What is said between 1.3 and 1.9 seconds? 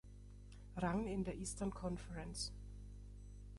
Eastern